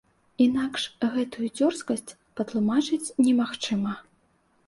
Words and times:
Інакш 0.43 0.85
гэтую 1.15 1.49
дзёрзкасць 1.57 2.15
патлумачыць 2.39 3.13
немагчыма. 3.25 3.93